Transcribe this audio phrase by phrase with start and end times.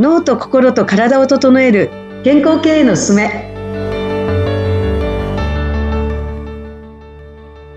[0.00, 1.90] 脳と心と体を整える
[2.24, 3.52] 健康経営のすすめ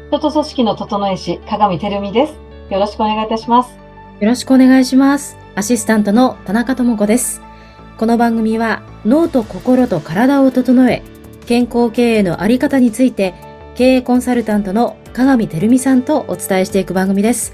[0.10, 2.36] 人と組織の整え師、鏡てるみです。
[2.70, 3.78] よろしくお願いいたします。
[4.22, 5.36] よろしくお願いします。
[5.56, 7.42] アシスタントの田中智子です。
[7.98, 11.04] この番組は脳と心と体を整え、
[11.46, 13.34] 健康経営のあり方について、
[13.76, 17.54] 経営コンサルタントの鏡てるみさんとお伝えしていく番組です。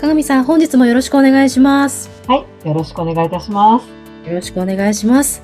[0.00, 2.08] 鏡さん、本日もよろしくお願いします。
[2.28, 4.03] はい、よろしくお願いいたします。
[4.24, 5.42] よろしくお願いします。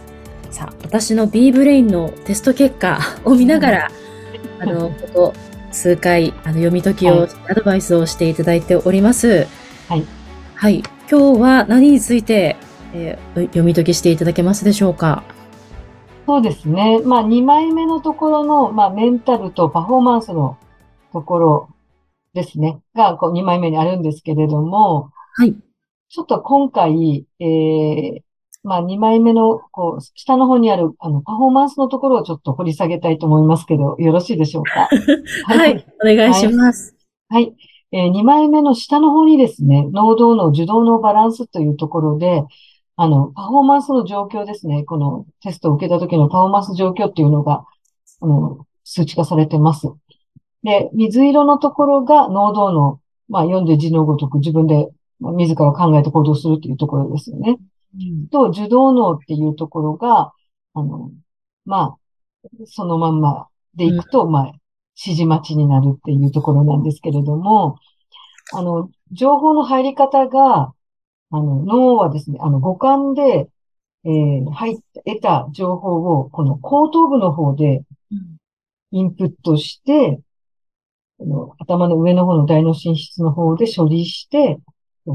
[0.50, 3.88] さあ、私の B ブレインのテスト結果 を見ながら、
[4.60, 5.32] あの、ここ
[5.70, 9.46] 数回、あの、読み解きを、はいアドバイスをしていただいております。
[9.88, 10.04] はい。
[10.54, 10.82] はい。
[11.10, 12.56] 今日は何について、
[12.94, 15.22] えー読み解きしていただけますでしょうか？
[16.26, 17.00] そうですね。
[17.04, 20.56] まあ、2枚目のところの、まあ、メンタルとパフォーマンスの
[21.12, 21.68] ところ
[22.34, 22.80] ですね。
[22.94, 25.56] が、こう、2枚目にあるんですけれども、はい。
[26.08, 28.22] ちょっと今回、えー、
[28.62, 34.88] まあ、2枚目の、こう、下の方にある、あの、パフォーマンスのところをちょっと掘り下げたいと思いますけど、よろしいでしょうか？
[35.46, 35.86] はい。
[36.02, 36.94] お願いします。
[37.28, 37.54] はい。
[37.92, 42.44] えー、2枚目の下の方にですね、能動の受動のバランスというところで、
[42.96, 44.84] あの、パフォーマンスの状況ですね。
[44.84, 47.64] このテストを受けた時のパフォーマンス状況っていうのが、
[48.20, 49.88] あの、数値化されてます。
[50.62, 57.56] で、水色のところが能動の、まあ、読んで字のごとく自分でまあ自ら考えて行動するというところですよね。
[58.30, 60.32] と、受動脳っていうところが、
[60.74, 61.10] あの、
[61.64, 61.98] まあ、
[62.66, 64.46] そのまんまでいくと、まあ、
[64.96, 67.78] 指示待ちになるっていうところなんですけれども、
[68.52, 70.72] あの、情報の入り方が、
[71.30, 73.48] あの、脳はですね、あの、五感で、
[74.04, 77.84] えー入った、得た情報を、この後頭部の方で
[78.92, 80.20] インプットして、
[81.18, 84.58] この頭の上の方の大脳進出の方で処理して、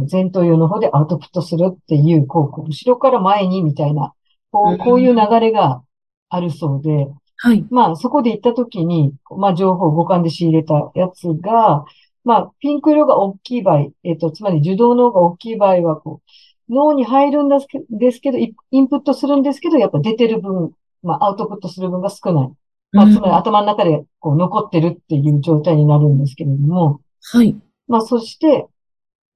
[0.09, 4.13] 前頭葉の方でアウトプットするっていう、こう、後ろから前にみたいな、
[4.51, 5.83] こう、こういう流れが
[6.29, 7.65] あるそうで、はい。
[7.69, 11.85] まあ、そこで行った時に、まあ、情報を五感で仕入れたやつが、
[12.23, 16.21] まあ、ピンク色が大きい場合、えっと、つまり受動脳が大きい場合は、こ
[16.69, 20.71] う、脳に入るんですけですけど、イインプットするんですけど、やっぱ出てる分、
[21.03, 22.49] まあ、アウトプットする分が少ない。
[22.91, 27.55] まあ、つまり頭の中で、こう、残ってるっていう状態になるんですけれども、はい。
[27.87, 28.67] まあ、そして、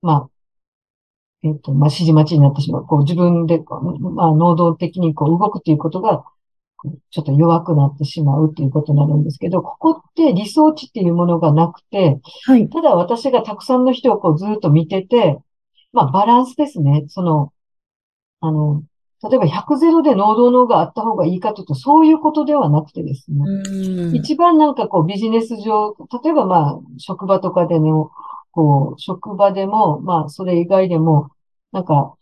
[0.02, 0.30] まあ、
[1.44, 2.86] えっと、まあ、指示待ちになってしまう。
[2.86, 6.26] こう、自分で、こうまあ、能動的にこう、動くということが、
[7.12, 12.70] ちょっと弱くなってしまうということになるんですけど、ここって理想値っていうものがなくて、はい。
[12.70, 15.40] ただ私がたくさんの人をこうずっと見てて、
[15.92, 17.04] まあバランスですね。
[17.08, 17.52] その、
[18.40, 18.84] あの、
[19.30, 23.38] 例えば100ゼロで能動脳があった方がいいかというと、そういうことではなくてですね。
[23.46, 28.12] うん一番なんかこうビジネス上、例えばまあ職場とかでも、
[28.52, 31.30] こう、職場でも、まあそれ以外でも、
[31.72, 32.16] なんか、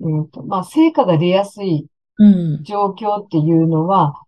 [0.00, 1.86] えっと、まあ成果が出やすい
[2.18, 2.62] うん。
[2.64, 4.20] 状況っていうのは、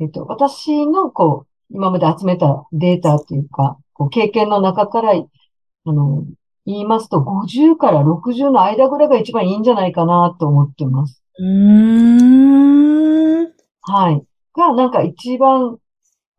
[0.00, 6.24] えっと、私のこう、今まで集めたデータというか、こう経験の中から、あの、
[6.66, 11.22] 言いますと、50から60の間ぐらいが一番いいんじゃないかなと思ってます。
[11.38, 11.46] うー
[13.42, 13.52] ん。
[13.82, 14.24] はい。
[14.54, 15.78] が、なんか一番、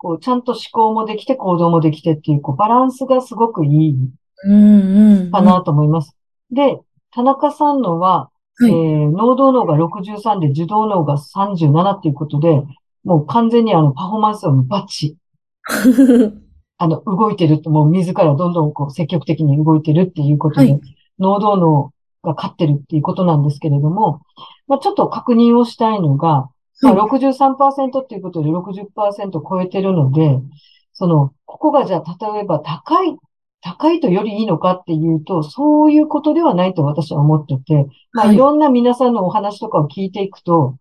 [0.06, 3.96] こう、ちゃんと思考もできて行動もできてっていう、こう、バランスがすごくいい
[4.44, 5.32] うんうん。
[5.32, 6.16] かなと思います。
[6.52, 6.80] で、
[7.12, 8.30] 田中さんのは、
[8.60, 12.62] はいえー、能動脳が63で受動脳が37っていうことで、
[13.04, 15.18] もう完全にあの、パフォーマンスはバッチ、
[16.78, 20.82] あの、動いてると、もう自らどんどんこう、積極的に動いてるっていうことで、はい
[21.18, 24.22] 能動脳が勝ってるっていうことなんですけれども、
[24.68, 26.50] まあ、ちょっと確認をしたいのが、
[26.82, 30.40] まあ、はい63%っていうことで60%超えてるので、
[30.94, 33.18] その、ここがじゃあ、例えば高い、
[33.62, 40.78] 高いとよりいいのかっていうと、そういうことではないと私は思ってて、まあ、はいいろんな皆さんのお話とかを聞いていくと、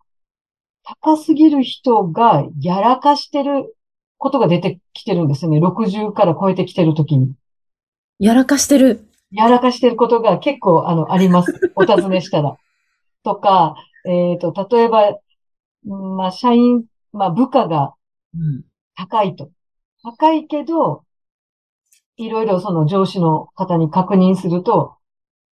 [1.02, 3.74] 高すぎる人がやらかしてる
[4.18, 5.58] ことが出てきてるんですよね。
[5.58, 7.32] 60から超えてきてるときに。
[8.18, 9.08] やらかしてる。
[9.30, 11.72] やらかしてることが結構、あの、あります。
[11.74, 12.56] お尋ねしたら。
[13.24, 13.76] とか、
[14.06, 15.16] えっと、例えば、うん
[15.84, 17.94] まあ、社員、まあ、部下が
[18.34, 18.64] うん。
[18.96, 19.50] 高いと。
[20.02, 21.04] 高いけど、
[22.16, 24.96] いろいろその上司の方に確認すると、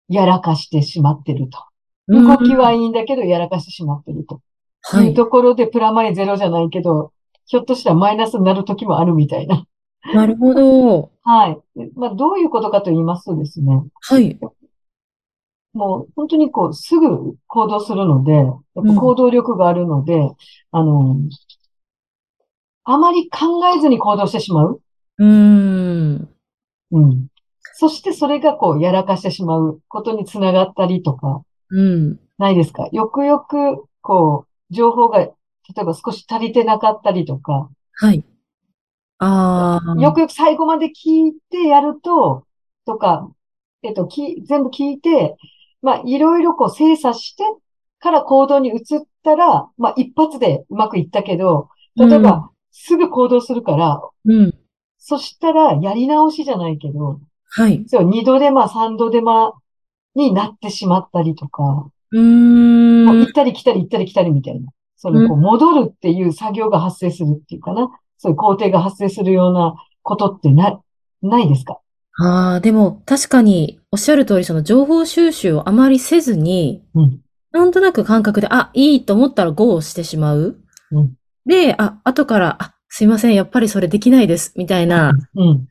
[0.07, 1.59] やらかしてしまってると。
[2.07, 4.41] 動きはいいんだけど、やらかしてしまってると。
[4.81, 7.11] はいいうところで、プラマイゼロじゃないけど、
[7.45, 9.65] ひょっとしたらマイナスになる時もあるみたいな。
[10.13, 11.11] なるほど。
[11.23, 11.59] はい。
[11.95, 14.37] まあ、どういうことかと言いますとですね、はい。
[15.75, 20.31] もう本当にこう、すぐ行動するので、やっぱ行動力があるので、
[20.71, 21.17] あの、
[22.85, 24.81] あまり考えずに行動してしまう。
[25.17, 26.29] うーん。
[26.91, 27.27] うん。
[27.73, 32.19] そしてそれがこう、やらかしてしまうことにつながったりとか、うん。
[32.37, 32.87] ないですか？
[32.93, 35.33] よくよく、こう、情報が、例
[35.81, 38.23] えば少し足りてなかったりとか、はい。
[39.17, 40.01] ああ。
[40.01, 42.45] よくよく最後まで聞いてやると、
[42.85, 43.29] とか、
[43.81, 45.35] えっと、き、全部聞いて、
[45.85, 47.43] まあ、いろいろこう精査して
[47.99, 48.79] から行動に移っ
[49.23, 54.53] たら、まあ、一発でうまくいったけど、例えば、すぐ行動するから、うん。
[54.97, 57.19] そしたら、やり直しじゃないけど、
[57.51, 57.85] はい。
[57.87, 59.53] そう、二度手間、三度手間
[60.15, 63.05] になってしまったりとか、うーん。
[63.05, 64.71] 行ったり来たり行ったり来たりみたいな。
[64.95, 67.91] その、こう、戻るっていう作業が発生するっていうかな。
[68.17, 70.81] そういう工程が発生するようなことってな、
[71.21, 71.79] ないですか？
[72.17, 77.21] ああ、でも確かにおっしゃる通り、その情報収集をあまりせずに、うん。
[77.51, 80.57] なんとなく感覚で、あ、いいと思ったら GO をしてしまう。
[80.91, 81.13] うん
[81.47, 85.67] で、あ、後から、あ、すいません、やっぱりそれできないです、みたいな、うん。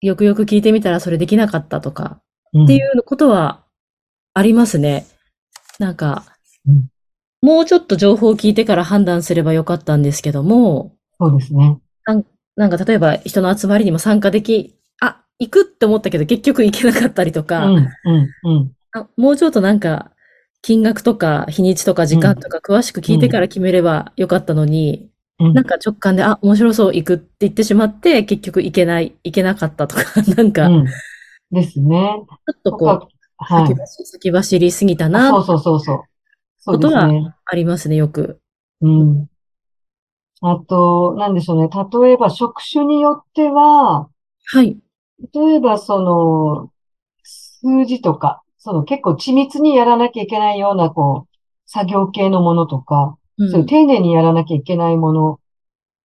[0.00, 2.22] よくよく聞いてみたらそれできなかったとか、
[2.54, 2.64] うん。
[2.64, 3.64] っていうことは
[4.32, 5.06] ありますね。
[5.78, 6.24] なんか
[6.66, 6.88] うん、
[7.42, 11.78] もうちょっと情報を聞いてから判断すればよかったんですけども、そうですね。
[12.56, 14.77] なんか例えば人の集まりにも参加でき、あ、
[15.38, 17.76] 行くって思ったけど結局行けなかったりとうか、ん。
[17.76, 17.88] うん。
[18.42, 18.72] うん。
[18.92, 20.10] あ、もうちょっとなんか、
[20.60, 25.08] 金額とか日にちとか時間とか詳しく聞いてから決めればよかったのに、うん
[25.54, 30.02] なんか直感で、あ、面白そう行くって言ってしまって、結局行けない、行けなかったとか、
[30.36, 30.86] なんか、ちょうん。
[31.52, 32.22] ですね。
[32.26, 33.78] っとことか、う、はい先。
[33.78, 36.02] 走先走りすぎたそうな、そうそうそう。
[36.58, 37.08] そうことは。
[37.44, 38.40] ありますね、よく。
[38.80, 39.26] うん。
[40.40, 41.68] あと、なんでしょうね。
[41.68, 44.08] 例えば、職種によっては、
[44.46, 44.76] はい。
[45.34, 46.70] 例えば、その、
[47.22, 51.36] 数字とか、その結構緻密にやらなきゃいけないような、こう、
[51.66, 53.50] 作業系のものとか、うん。
[53.50, 55.40] そういう丁寧にやらなきゃいけないもの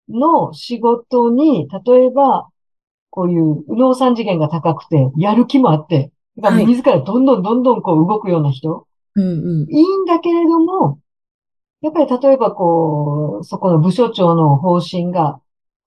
[0.10, 2.50] の仕事に、例えば、
[3.10, 6.66] こういう右脳三次元が高くて、やる気もあって、だからはい。
[6.66, 9.72] 自らどんどんどんどんこう動くような人、うんうん。
[9.72, 11.00] いいんだけれども、
[11.82, 15.40] やっぱり例えばこう、そこの部署長の方針が、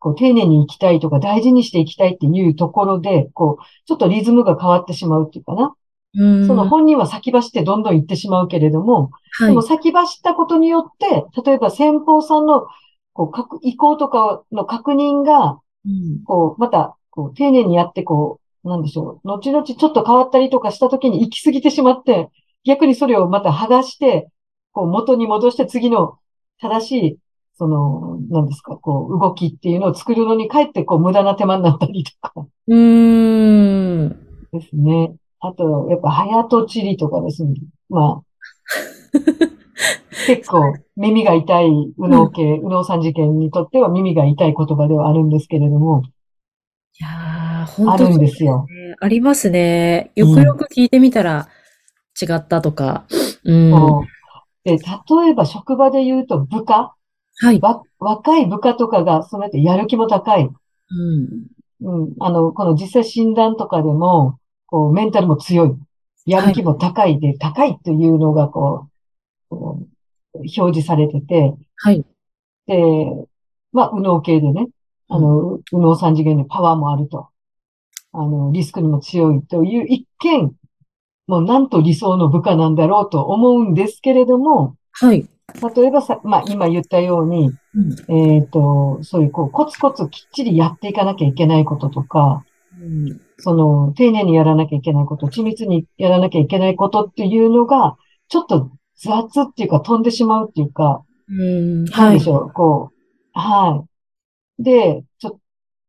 [0.06, 5.74] こう、丁寧に行きたいとか大事にしていきたいっていうところで、こう、ちょっとリズムが変わってしまうっていうかな。
[6.18, 9.62] うんその本人は先走ってどんどん行ってしまうけれども、はいでも。
[9.62, 12.68] 先走ったことによって、例えば先方さんの、
[13.14, 19.28] こう、確意向とかの確認が、うんこう、また、こう、丁寧にやって、こう、なんでしょう。
[19.28, 22.30] 後々ちょっと変わったりとかした時に行き過ぎてしまって、
[22.64, 24.28] 逆にそれをまた剥がして、
[24.70, 26.18] こう、元に戻して次の
[26.60, 27.18] 正しい、
[27.58, 34.08] その、なんですか、こう、動きっていうのを作るのにかえって、こう、無駄な手間になったりとかうーん。
[34.52, 35.14] ですね。
[35.40, 37.54] あと、やっぱ、早とちりとかですね。
[37.88, 38.22] まあ、
[40.26, 46.02] 結構耳が痛い右脳系、右脳三次元にとっては耳が痛い言葉ではあるんですけれども、
[46.98, 48.66] いやー、本当あるんですよ。
[48.68, 50.12] ねありますね。
[50.16, 51.48] よくよく聞いてみたら
[52.20, 53.04] 違ったとか。
[53.44, 53.70] うん。
[53.70, 54.16] そう
[54.66, 56.95] で、例えば職場で言うと部下、
[57.38, 57.60] はい。
[57.60, 60.48] わ、若い部下とかが、そうやってやる気も高い。
[60.90, 61.46] うん。
[61.80, 62.14] うん。
[62.20, 65.74] あの、この実際診断とかでも、こう、メンタルも強い。
[66.24, 68.88] やる気も高いで、高いというのが、こ
[69.50, 72.04] う、こう表示されてて、はい。
[72.66, 72.76] で、
[73.72, 74.68] まあ、右脳系でね、
[75.08, 77.28] あの、右脳三次元でパワーもあると。
[78.12, 80.52] あの、リスクにも強いという一見、
[81.26, 85.28] もうなんと理想の部下なんだろうと思うんですけれども、はい。
[85.54, 87.50] 例えばさ、まあ、今言ったように、
[88.08, 92.44] うんえっと、そういう、こう、コツコツきっちりやっていかなきゃいけないこととか、
[92.80, 97.96] うんその、丁寧にやらなきゃいけないこと、緻密にやらなきゃいけないことっていうのが、
[98.28, 101.84] ちょっと雑っていうか飛んでしまうっていうか、うん。
[101.84, 102.28] なんはいでし。
[102.28, 103.84] ょう、こう、は
[104.58, 104.62] い。
[104.62, 105.40] で、ちょ、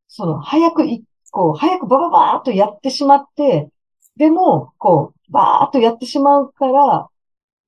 [0.07, 3.69] その、早くい、こう、早くバババーっとやってしまって、
[4.17, 7.07] でも、こう、バーっとやってしまうから、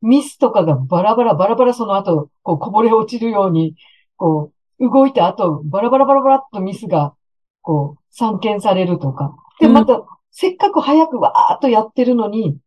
[0.01, 3.75] ミスとかがバラバラ、バラバラその後、こう、こぼれ落ちるように、
[4.15, 7.13] こう、動いた後、バラバラバラバラっとミスが、
[7.61, 9.35] こう、散見されるとか。
[9.59, 10.01] で、うんまた、
[10.31, 12.57] せっかく早くわーっとやってるのに、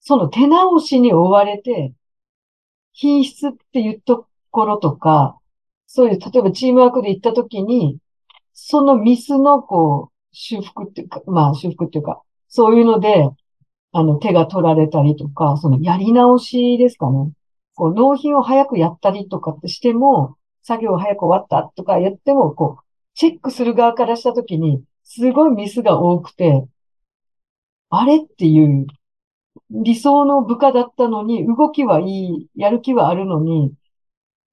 [0.00, 1.92] その手直しに追われて、
[2.92, 5.38] 品質っていうところとか、
[5.86, 7.98] そういう、例えばチームワークで行った時に、
[8.52, 13.28] そのミスの、こう、修復っていうか、まあ修復っていうか、そういうので、
[13.92, 17.32] あの、手が取られたりとか、そのやり直しですかね。
[17.74, 26.64] こう、納品を早くやったりとかってしても、作業早く終わったとかやっても、こう、チェックする側からした時に、すごいミスが多くて、
[27.88, 28.86] あれっていう、
[29.70, 33.72] 理想の部下だったのに、動きはいい、やる気はあるのに、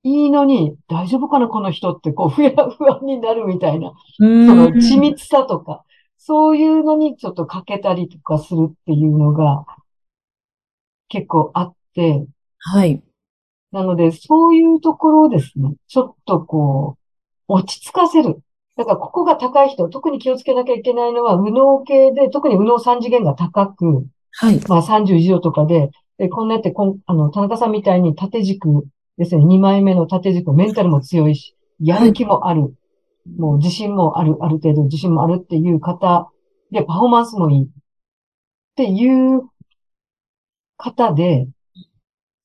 [0.04, 3.94] いいのに、大丈夫かな、この人って、こう、不安、不安になるみたいな。
[4.18, 5.84] そその緻密さとか、
[6.28, 9.66] そういうのにちょっと欠けたりとかするっていうのが、
[11.08, 12.28] 結構あって、
[12.60, 13.02] はい。
[13.72, 16.98] なので、そういうところをですね、ちょっとこ
[17.48, 18.42] う、落ち着かせる。
[18.76, 24.60] だから、ここが高い人、特に気をつけなきゃいけないのは、右脳系で、特に右脳三次元が高く、はい。
[24.68, 28.86] まあ31度とかで、でこんなやってこん、あの、田中さんみたいに縦軸
[29.18, 32.76] ですね、2枚目の縦軸、メンタルも強いし、やる気もある。
[33.38, 36.32] もう自信もある、ある程度自信もあるっていう方
[36.72, 37.64] で、パフォーマンスもいい。
[37.64, 37.68] っ
[38.76, 39.42] ていう
[40.78, 41.48] 方で、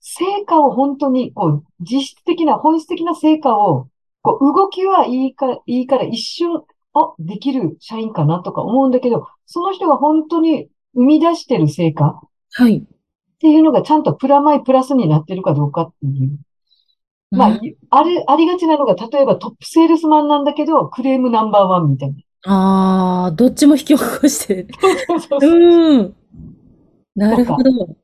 [0.00, 3.88] 成果を本当に、こう、実質的な、本質的な成果を、
[4.22, 6.62] こう、動きはいいか、いいから一瞬、
[6.94, 12.20] あ、できる社員かなとか思うんだけど、その人が本当に生み出してる成果
[12.52, 12.78] はい。
[12.78, 12.82] っ
[13.38, 16.38] ていうのがちゃんとプラマイプラスになってるかどうかっていう。
[17.32, 17.60] まあ、
[17.90, 22.16] あれ、ありがちなのが、例えばトップセールスマンなんだけど、クレームナンバーワンみたいな。
[22.44, 24.66] ああ、どっちも引き起こして。
[25.08, 26.14] そうそうそううん。
[27.14, 27.96] なるほど。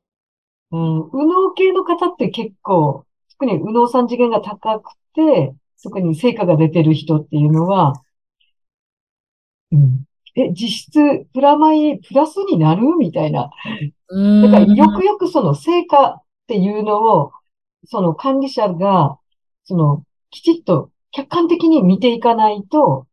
[0.71, 7.95] うん、右脳系の方って結構、特に右脳三次元が高くて、特に成果が出てる人っていうのは、
[9.73, 10.05] うん、
[10.35, 13.51] え、実質、プラマイプラスになるみたいな。
[14.09, 14.43] うん。
[14.43, 17.33] だから、よくよくその成果っていうのを、
[17.85, 19.19] その管理者が、
[19.65, 23.07] その、きちっと客観的に見ていかないと、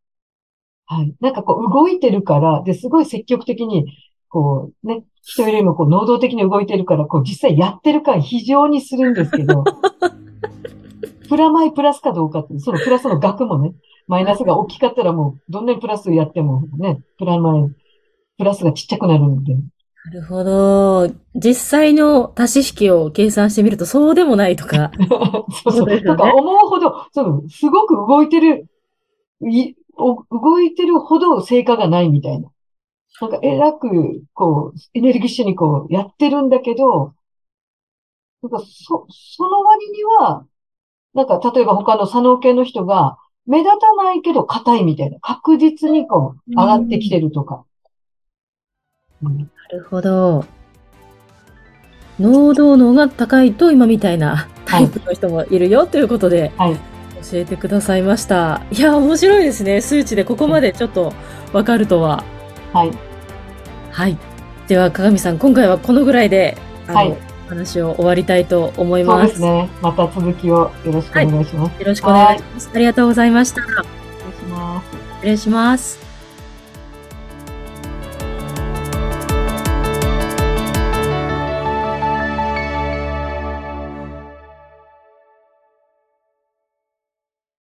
[0.88, 1.16] はい。
[1.20, 3.86] なんかこう、動いてるから、で、すごい積極的に、
[4.30, 9.64] こう、ね、人よりもこう、能動的に動いてるから、こう、実際やってる感非常にするんですけど、
[11.28, 13.74] プラマイプラスかどうかってそのプラスの額もね、
[14.08, 17.72] マイナスが大きかったらもう、どんなにプラスやってもね、プラマイ、
[18.38, 19.56] プラスがちっちゃくなるんで。
[20.06, 21.12] なるほど。
[21.34, 24.92] 実際の足し引きを計算してみると、そうでもないとか。
[25.64, 26.02] そうそう。
[26.02, 28.68] なんか思うほど、その、すごく動いてる、
[29.42, 32.52] い、お動いてるほど成果がないみたいな。
[33.20, 37.14] なんか、えらく、こう、エネルギッシュにこう、やってるんだけど、
[38.44, 40.46] なんか、そ、その割には、
[41.16, 45.20] なんか、例えば他の左脳系の人が、目立たないけど硬いみたいな。
[45.20, 47.66] 確実にこう、上がってきてるとか。
[49.24, 50.46] うんなるほど。
[52.20, 56.76] 能動能が高いと今みたいなタイプの人もいるよということではい。
[57.32, 58.62] 教えてくださいました。
[58.72, 59.82] いや、面白いですね。
[59.82, 61.12] 数値でここまでちょっと
[61.54, 62.24] わかるとは。
[62.72, 62.92] はい。
[63.92, 64.18] はい。
[64.68, 66.56] では、鏡さん、今回はこのぐらいで、
[66.88, 67.18] あの、はい
[67.48, 69.24] 話を終わりたいと思いそうま。
[69.24, 69.70] ですすね。
[69.82, 71.80] また続きをよろしくお願いします。
[71.80, 72.72] よろしくお願いします。
[72.74, 73.62] ありがとうございました。
[73.62, 74.88] お願いします。
[75.18, 76.05] 失礼します。